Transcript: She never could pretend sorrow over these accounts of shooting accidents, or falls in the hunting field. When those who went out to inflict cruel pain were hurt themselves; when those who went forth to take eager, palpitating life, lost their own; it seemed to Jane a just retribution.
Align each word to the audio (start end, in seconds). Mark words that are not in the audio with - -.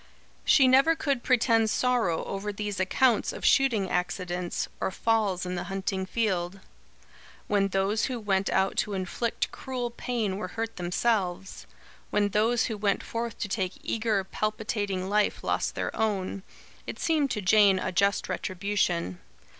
She 0.43 0.67
never 0.67 0.95
could 0.95 1.21
pretend 1.21 1.69
sorrow 1.69 2.25
over 2.25 2.51
these 2.51 2.79
accounts 2.79 3.31
of 3.31 3.45
shooting 3.45 3.87
accidents, 3.87 4.67
or 4.79 4.89
falls 4.89 5.45
in 5.45 5.53
the 5.53 5.65
hunting 5.65 6.07
field. 6.07 6.59
When 7.45 7.67
those 7.67 8.05
who 8.05 8.19
went 8.19 8.49
out 8.49 8.77
to 8.77 8.93
inflict 8.93 9.51
cruel 9.51 9.91
pain 9.91 10.37
were 10.37 10.47
hurt 10.57 10.77
themselves; 10.77 11.67
when 12.09 12.29
those 12.29 12.63
who 12.63 12.77
went 12.77 13.03
forth 13.03 13.37
to 13.41 13.47
take 13.47 13.73
eager, 13.83 14.23
palpitating 14.23 15.07
life, 15.07 15.43
lost 15.43 15.75
their 15.75 15.95
own; 15.95 16.41
it 16.87 16.97
seemed 16.97 17.29
to 17.29 17.39
Jane 17.41 17.77
a 17.77 17.91
just 17.91 18.27
retribution. 18.27 19.19